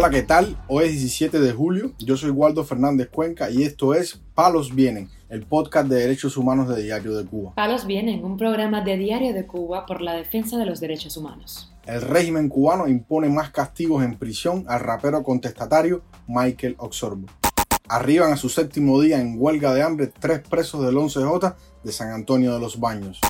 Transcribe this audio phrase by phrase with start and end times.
[0.00, 0.56] Hola, ¿qué tal?
[0.66, 5.10] Hoy es 17 de julio, yo soy Waldo Fernández Cuenca y esto es Palos Vienen,
[5.28, 7.52] el podcast de derechos humanos de Diario de Cuba.
[7.54, 11.70] Palos Vienen, un programa de Diario de Cuba por la defensa de los derechos humanos.
[11.84, 17.26] El régimen cubano impone más castigos en prisión al rapero contestatario Michael Oxorbo.
[17.86, 22.08] Arriban a su séptimo día en huelga de hambre tres presos del 11J de San
[22.12, 23.20] Antonio de los Baños.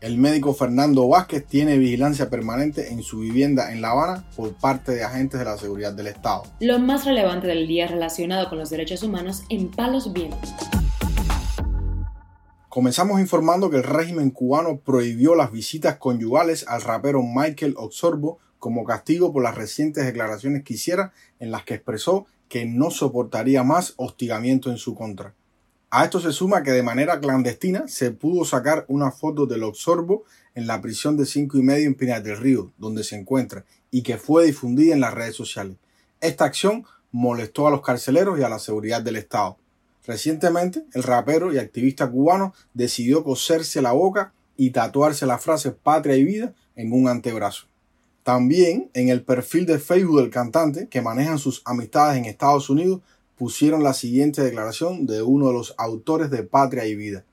[0.00, 4.92] El médico Fernando Vázquez tiene vigilancia permanente en su vivienda en La Habana por parte
[4.92, 6.44] de agentes de la seguridad del Estado.
[6.58, 10.54] Lo más relevante del día relacionado con los derechos humanos en Palos Vientos.
[12.70, 18.84] Comenzamos informando que el régimen cubano prohibió las visitas conyugales al rapero Michael Oxorbo como
[18.84, 23.92] castigo por las recientes declaraciones que hiciera en las que expresó que no soportaría más
[23.98, 25.34] hostigamiento en su contra.
[25.92, 30.22] A esto se suma que de manera clandestina se pudo sacar una foto del Oxorbo
[30.54, 34.02] en la prisión de cinco y medio en Pinar del Río, donde se encuentra, y
[34.02, 35.76] que fue difundida en las redes sociales.
[36.20, 39.56] Esta acción molestó a los carceleros y a la seguridad del Estado.
[40.06, 46.14] Recientemente, el rapero y activista cubano decidió coserse la boca y tatuarse la frase patria
[46.14, 47.66] y vida en un antebrazo.
[48.22, 53.00] También en el perfil de Facebook del cantante, que manejan sus amistades en Estados Unidos,
[53.40, 57.24] pusieron la siguiente declaración de uno de los autores de Patria y Vida.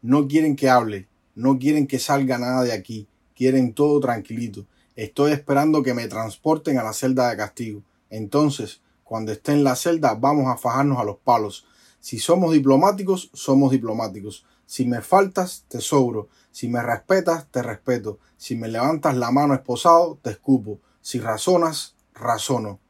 [0.00, 4.64] No quieren que hable, no quieren que salga nada de aquí, quieren todo tranquilito.
[4.96, 7.82] Estoy esperando que me transporten a la celda de castigo.
[8.08, 11.66] Entonces, cuando esté en la celda, vamos a fajarnos a los palos.
[12.00, 14.46] Si somos diplomáticos, somos diplomáticos.
[14.64, 16.30] Si me faltas, te sobro.
[16.50, 18.18] Si me respetas, te respeto.
[18.38, 20.80] Si me levantas la mano esposado, te escupo.
[21.02, 22.80] Si razonas, razono.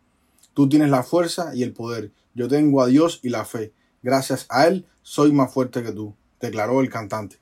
[0.54, 3.72] Tú tienes la fuerza y el poder yo tengo a Dios y la fe.
[4.02, 7.38] Gracias a Él soy más fuerte que tú, declaró el cantante.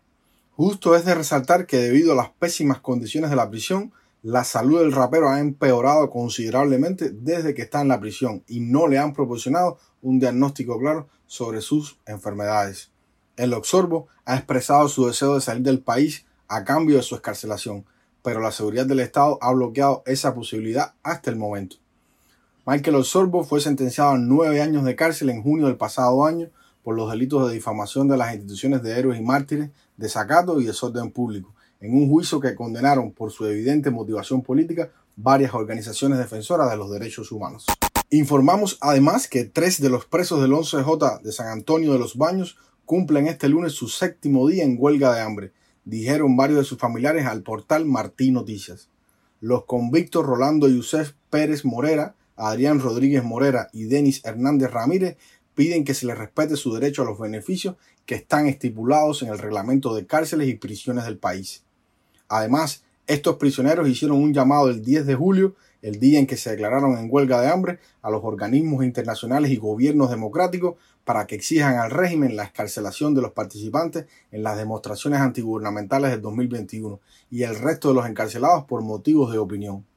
[0.53, 3.93] Justo es de resaltar que debido a las pésimas condiciones de la prisión,
[4.23, 8.89] la salud del rapero ha empeorado considerablemente desde que está en la prisión y no
[8.89, 12.91] le han proporcionado un diagnóstico claro sobre sus enfermedades.
[13.37, 17.85] El Oxorbo ha expresado su deseo de salir del país a cambio de su escarcelación,
[18.23, 21.77] pero la seguridad del Estado ha bloqueado esa posibilidad hasta el momento.
[22.71, 26.51] Michael Osorbo fue sentenciado a nueve años de cárcel en junio del pasado año
[26.83, 31.11] por los delitos de difamación de las instituciones de héroes y mártires, desacato y desorden
[31.11, 36.77] público, en un juicio que condenaron por su evidente motivación política varias organizaciones defensoras de
[36.77, 37.65] los derechos humanos.
[38.11, 42.59] Informamos además que tres de los presos del 11J de San Antonio de los Baños
[42.85, 45.53] cumplen este lunes su séptimo día en huelga de hambre,
[45.87, 48.91] dijeron varios de sus familiares al portal Martín Noticias.
[49.41, 55.17] Los convictos Rolando Yusef Pérez Morera, Adrián Rodríguez Morera y Denis Hernández Ramírez
[55.55, 57.75] piden que se les respete su derecho a los beneficios
[58.07, 61.65] que están estipulados en el reglamento de cárceles y prisiones del país.
[62.29, 66.51] Además, estos prisioneros hicieron un llamado el 10 de julio, el día en que se
[66.51, 71.77] declararon en huelga de hambre, a los organismos internacionales y gobiernos democráticos para que exijan
[71.77, 77.01] al régimen la escarcelación de los participantes en las demostraciones antigubernamentales del 2021
[77.31, 79.88] y el resto de los encarcelados por motivos de opinión.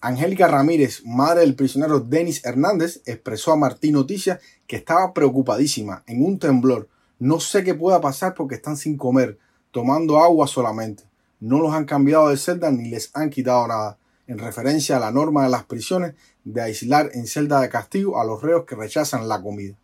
[0.00, 6.24] Angélica Ramírez, madre del prisionero Denis Hernández, expresó a Martín Noticias que estaba preocupadísima, en
[6.24, 6.88] un temblor.
[7.18, 9.38] No sé qué pueda pasar porque están sin comer,
[9.70, 11.04] tomando agua solamente.
[11.40, 15.10] No los han cambiado de celda ni les han quitado nada, en referencia a la
[15.10, 16.14] norma de las prisiones
[16.44, 19.76] de aislar en celda de castigo a los reos que rechazan la comida.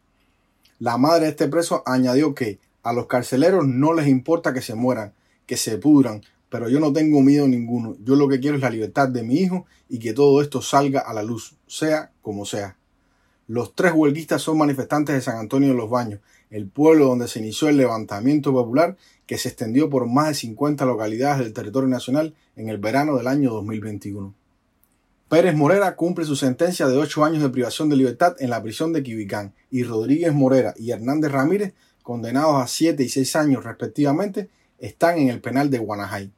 [0.78, 4.74] La madre de este preso añadió que a los carceleros no les importa que se
[4.74, 5.14] mueran,
[5.46, 7.96] que se pudran, pero yo no tengo miedo ninguno.
[8.04, 11.00] Yo lo que quiero es la libertad de mi hijo y que todo esto salga
[11.00, 12.76] a la luz, sea como sea.
[13.48, 16.20] Los tres huelguistas son manifestantes de San Antonio de los Baños,
[16.50, 20.84] el pueblo donde se inició el levantamiento popular que se extendió por más de 50
[20.84, 24.34] localidades del territorio nacional en el verano del año 2021.
[25.30, 28.92] Pérez Morera cumple su sentencia de ocho años de privación de libertad en la prisión
[28.92, 34.50] de Quibicán y Rodríguez Morera y Hernández Ramírez, condenados a siete y seis años respectivamente,
[34.78, 36.30] están en el penal de Guanajay.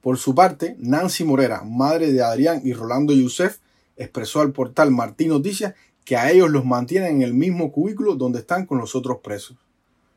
[0.00, 3.58] Por su parte, Nancy Morera, madre de Adrián y Rolando Yusef,
[3.96, 5.74] expresó al portal Martín Noticias
[6.04, 9.58] que a ellos los mantienen en el mismo cubículo donde están con los otros presos.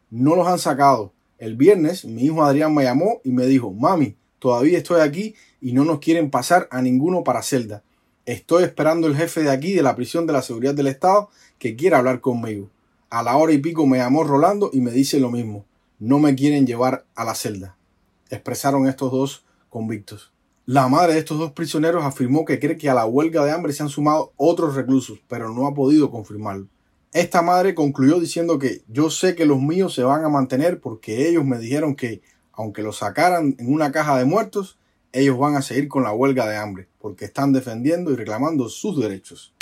[0.09, 1.11] No los han sacado.
[1.37, 5.73] El viernes mi hijo Adrián me llamó y me dijo, mami, todavía estoy aquí y
[5.73, 7.83] no nos quieren pasar a ninguno para celda.
[8.25, 11.75] Estoy esperando el jefe de aquí de la prisión de la seguridad del Estado que
[11.75, 12.69] quiera hablar conmigo.
[13.09, 15.65] A la hora y pico me llamó Rolando y me dice lo mismo.
[15.99, 17.75] No me quieren llevar a la celda.
[18.29, 20.31] Expresaron estos dos convictos.
[20.67, 23.73] La madre de estos dos prisioneros afirmó que cree que a la huelga de hambre
[23.73, 26.67] se han sumado otros reclusos, pero no ha podido confirmarlo.
[27.11, 31.27] Esta madre concluyó diciendo que yo sé que los míos se van a mantener porque
[31.27, 32.21] ellos me dijeron que,
[32.51, 34.77] aunque los sacaran en una caja de muertos,
[35.11, 39.01] ellos van a seguir con la huelga de hambre, porque están defendiendo y reclamando sus
[39.01, 39.55] derechos.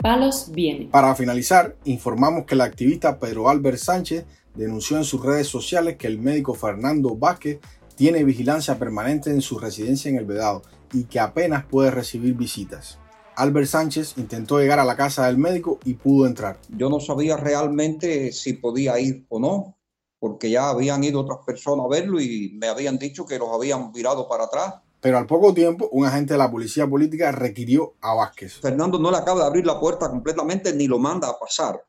[0.00, 0.88] Palos viene.
[0.90, 4.24] Para finalizar, informamos que la activista Pedro Álvaro Sánchez
[4.54, 7.60] denunció en sus redes sociales que el médico Fernando Vázquez
[7.94, 10.62] tiene vigilancia permanente en su residencia en el Vedado
[10.92, 12.98] y que apenas puede recibir visitas.
[13.36, 16.58] Albert Sánchez intentó llegar a la casa del médico y pudo entrar.
[16.68, 19.76] Yo no sabía realmente si podía ir o no,
[20.18, 23.92] porque ya habían ido otras personas a verlo y me habían dicho que los habían
[23.92, 24.74] virado para atrás.
[25.00, 28.60] Pero al poco tiempo, un agente de la policía política requirió a Vázquez.
[28.60, 31.82] Fernando no le acaba de abrir la puerta completamente ni lo manda a pasar.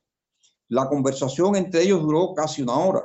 [0.71, 3.03] La conversación entre ellos duró casi una hora.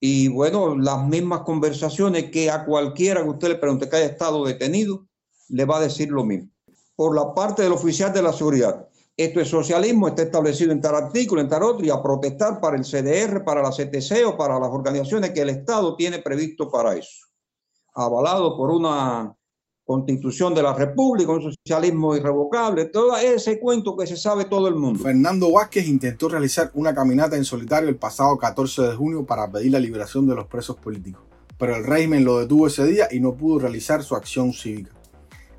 [0.00, 4.42] Y bueno, las mismas conversaciones que a cualquiera que usted le pregunte que haya estado
[4.46, 5.06] detenido,
[5.50, 6.50] le va a decir lo mismo.
[6.96, 10.94] Por la parte del oficial de la seguridad, esto es socialismo, está establecido en tal
[10.94, 14.58] artículo, en tal otro, y a protestar para el CDR, para la CTC o para
[14.58, 17.26] las organizaciones que el Estado tiene previsto para eso.
[17.92, 19.36] Avalado por una
[19.84, 24.76] constitución de la República, un socialismo irrevocable, todo ese cuento que se sabe todo el
[24.76, 25.00] mundo.
[25.02, 29.72] Fernando Vázquez intentó realizar una caminata en solitario el pasado 14 de junio para pedir
[29.72, 31.22] la liberación de los presos políticos,
[31.58, 34.92] pero el régimen lo detuvo ese día y no pudo realizar su acción cívica.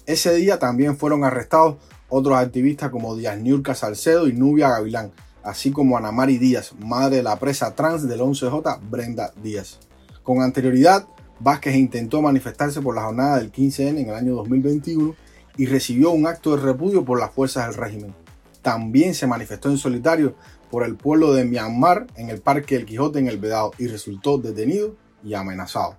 [0.06, 1.78] Ese día también fueron arrestados
[2.10, 5.12] otros activistas como Díaz Niurka Salcedo y Nubia Gavilán,
[5.44, 9.80] así como Ana Mari Díaz, madre de la presa trans del 11J Brenda Díaz.
[10.22, 11.08] Con anterioridad,
[11.44, 15.14] Vázquez intentó manifestarse por la jornada del 15N en el año 2021
[15.58, 18.16] y recibió un acto de repudio por las fuerzas del régimen.
[18.62, 20.36] También se manifestó en solitario
[20.72, 24.38] por el pueblo de Myanmar en el Parque del Quijote en el Vedado y resultó
[24.38, 25.98] detenido y amenazado.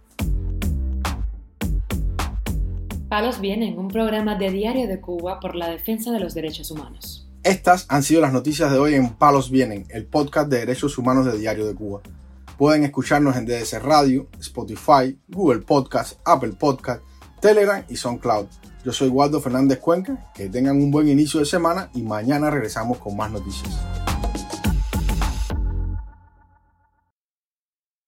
[3.10, 7.28] Palos Vienen, un programa de Diario de Cuba por la defensa de los derechos humanos.
[7.42, 11.26] Estas han sido las noticias de hoy en Palos Vienen, el podcast de derechos humanos
[11.26, 12.00] de Diario de Cuba.
[12.56, 17.02] Pueden escucharnos en DDC Radio, Spotify, Google Podcast, Apple Podcast,
[17.40, 18.46] Telegram y SoundCloud.
[18.84, 22.98] Yo soy Waldo Fernández Cuenca, que tengan un buen inicio de semana y mañana regresamos
[22.98, 23.74] con más noticias.